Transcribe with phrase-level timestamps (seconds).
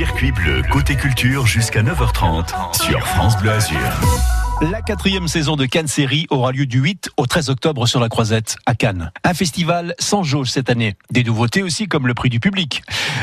[0.00, 4.39] Circuit bleu côté culture jusqu'à 9h30 sur France Bleu Azur.
[4.60, 8.10] La quatrième saison de Cannes Série aura lieu du 8 au 13 octobre sur la
[8.10, 9.10] Croisette, à Cannes.
[9.24, 10.96] Un festival sans jauge cette année.
[11.10, 12.82] Des nouveautés aussi comme le prix du public.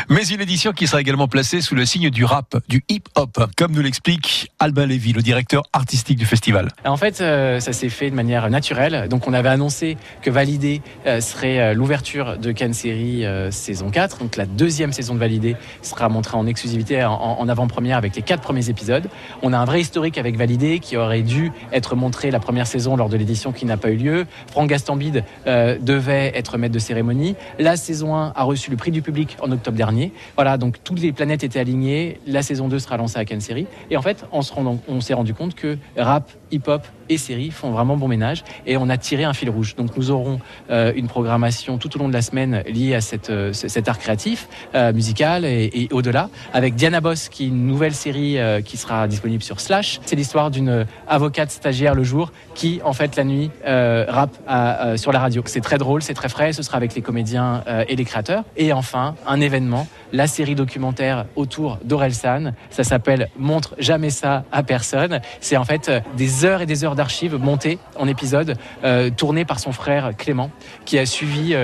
[0.09, 3.71] Mais une édition qui sera également placée sous le signe du rap, du hip-hop, comme
[3.73, 6.69] nous l'explique Albin Lévy, le directeur artistique du festival.
[6.85, 9.07] En fait, euh, ça s'est fait de manière naturelle.
[9.07, 14.17] Donc on avait annoncé que Validé euh, serait euh, l'ouverture de Cannes Série saison 4.
[14.19, 18.23] Donc la deuxième saison de Validé sera montrée en exclusivité en, en avant-première avec les
[18.23, 19.07] quatre premiers épisodes.
[19.43, 22.95] On a un vrai historique avec Validé qui aurait dû être montré la première saison
[22.95, 24.25] lors de l'édition qui n'a pas eu lieu.
[24.49, 27.35] Franck Gastambide euh, devait être maître de cérémonie.
[27.59, 30.11] La saison 1 a reçu le prix du public en octobre dernier.
[30.35, 32.19] Voilà, donc toutes les planètes étaient alignées.
[32.25, 33.67] La saison 2 sera lancée à Cannes Série.
[33.91, 38.07] Et en fait, on s'est rendu compte que rap, hip-hop et séries font vraiment bon
[38.07, 39.75] ménage et on a tiré un fil rouge.
[39.75, 40.39] Donc nous aurons
[40.69, 44.47] euh, une programmation tout au long de la semaine liée à euh, cet art créatif,
[44.93, 49.43] musical et, et au-delà, avec Diana Boss qui est une nouvelle série qui sera disponible
[49.43, 49.99] sur Slash.
[50.05, 50.85] C'est l'histoire d'une
[51.17, 55.41] avocate stagiaire le jour qui, en fait, la nuit, euh, rappe euh, sur la radio.
[55.45, 58.43] C'est très drôle, c'est très frais, ce sera avec les comédiens euh, et les créateurs.
[58.55, 62.53] Et enfin, un événement, la série documentaire autour d'Orelsan.
[62.69, 65.21] Ça s'appelle Montre jamais ça à personne.
[65.41, 68.55] C'est en fait des heures et des heures d'archives montées en épisodes,
[69.17, 70.51] tournées par son frère Clément,
[70.85, 71.55] qui a suivi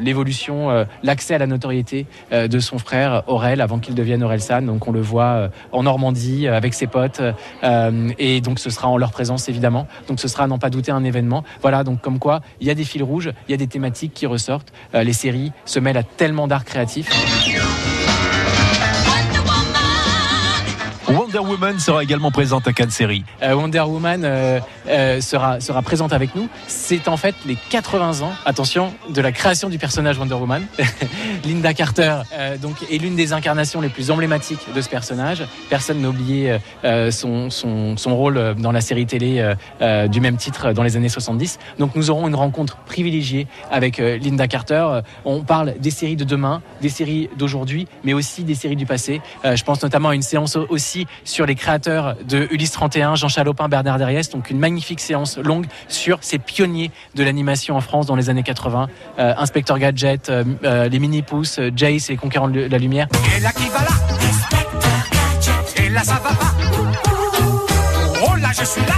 [0.00, 4.62] l'évolution, l'accès à la notoriété de son frère Aurel avant qu'il devienne Orelsan.
[4.62, 7.22] Donc on le voit en Normandie avec ses potes.
[8.18, 9.86] Et donc ce sera en leur présence évidemment.
[10.08, 11.44] Donc ce sera, n'en pas douter, un événement.
[11.62, 14.14] Voilà, donc comme quoi, il y a des fils rouges, il y a des thématiques
[14.14, 14.72] qui ressortent.
[14.94, 17.10] Euh, les séries se mêlent à tellement d'art créatif.
[21.36, 23.22] Wonder Woman sera également présente à Cannes Série.
[23.42, 26.48] Euh, Wonder Woman euh, euh, sera, sera présente avec nous.
[26.66, 30.64] C'est en fait les 80 ans, attention, de la création du personnage Wonder Woman.
[31.44, 32.22] Linda Carter
[32.62, 35.44] donc, est l'une des incarnations les plus emblématiques de ce personnage.
[35.68, 36.58] Personne n'a oublié
[37.10, 39.54] son, son, son, rôle dans la série télé
[40.08, 41.58] du même titre dans les années 70.
[41.78, 45.00] Donc nous aurons une rencontre privilégiée avec Linda Carter.
[45.24, 49.20] On parle des séries de demain, des séries d'aujourd'hui, mais aussi des séries du passé.
[49.44, 53.68] je pense notamment à une séance aussi sur les créateurs de Ulysse 31, Jean Chalopin,
[53.68, 54.30] Bernard Derriès.
[54.30, 58.42] Donc une magnifique séance longue sur ces pionniers de l'animation en France dans les années
[58.42, 58.88] 80.
[59.18, 63.08] Euh, Inspecteur Gadget, euh, euh, les mini-pousses, Jace et les conquérants de la lumière.
[63.36, 63.88] Et là qui va là?
[65.84, 66.54] Et là ça va pas?
[68.22, 68.94] Oh là je suis là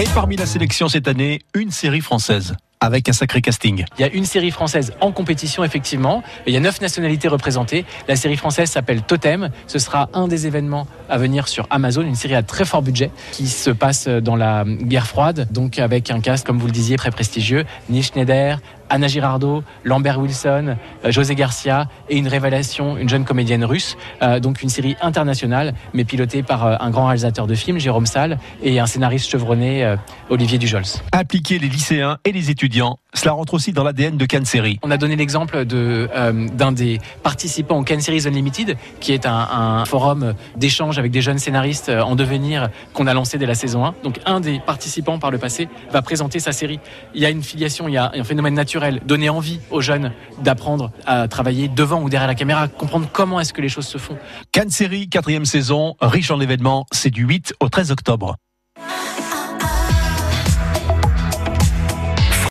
[0.00, 3.84] Et parmi la sélection cette année, une série française avec un sacré casting.
[3.98, 6.22] Il y a une série française en compétition, effectivement.
[6.46, 7.84] Il y a neuf nationalités représentées.
[8.08, 9.50] La série française s'appelle Totem.
[9.66, 13.10] Ce sera un des événements à venir sur Amazon, une série à très fort budget
[13.32, 16.96] qui se passe dans la guerre froide, donc avec un cast, comme vous le disiez,
[16.96, 17.64] très prestigieux.
[17.88, 18.60] Niche Schneider,
[18.90, 23.96] Anna Girardot, Lambert Wilson, euh, José Garcia et une révélation, une jeune comédienne russe.
[24.22, 28.06] Euh, donc une série internationale, mais pilotée par euh, un grand réalisateur de films, Jérôme
[28.06, 29.96] Salle, et un scénariste chevronné,
[30.30, 30.84] Olivier Dujols.
[31.12, 34.78] Appliquer les lycéens et les étudiants, cela rentre aussi dans l'ADN de Cannes Série.
[34.82, 39.84] On a donné l'exemple d'un des participants au Cannes Series Unlimited, qui est un, un
[39.84, 43.94] forum d'échange avec des jeunes scénaristes en devenir qu'on a lancé dès la saison 1.
[44.02, 46.80] Donc un des participants par le passé va présenter sa série.
[47.14, 50.12] Il y a une filiation, il y a un phénomène naturel donner envie aux jeunes
[50.42, 53.98] d'apprendre à travailler devant ou derrière la caméra, comprendre comment est-ce que les choses se
[53.98, 54.16] font.
[54.52, 58.36] Cannes Série, quatrième saison, riche en événements, c'est du 8 au 13 octobre.